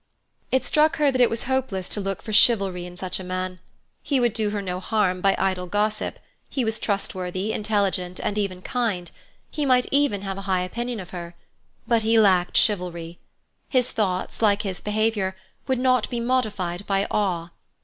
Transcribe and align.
It 0.51 0.65
struck 0.65 0.95
her 0.95 1.11
that 1.11 1.21
it 1.21 1.29
was 1.29 1.43
hopeless 1.43 1.87
to 1.89 2.01
look 2.01 2.23
for 2.23 2.33
chivalry 2.33 2.87
in 2.87 2.95
such 2.95 3.19
a 3.19 3.23
man. 3.23 3.59
He 4.01 4.19
would 4.19 4.33
do 4.33 4.49
her 4.49 4.59
no 4.59 4.79
harm 4.79 5.21
by 5.21 5.35
idle 5.37 5.67
gossip; 5.67 6.17
he 6.49 6.65
was 6.65 6.79
trustworthy, 6.79 7.53
intelligent, 7.53 8.19
and 8.19 8.35
even 8.35 8.63
kind; 8.63 9.11
he 9.51 9.63
might 9.63 9.85
even 9.91 10.23
have 10.23 10.39
a 10.39 10.49
high 10.49 10.61
opinion 10.61 10.99
of 10.99 11.11
her. 11.11 11.35
But 11.87 12.01
he 12.01 12.17
lacked 12.19 12.57
chivalry; 12.57 13.19
his 13.69 13.91
thoughts, 13.91 14.41
like 14.41 14.63
his 14.63 14.81
behaviour, 14.81 15.35
would 15.67 15.77
not 15.77 16.09
be 16.09 16.19
modified 16.19 16.87
by 16.87 17.05
awe. 17.11 17.51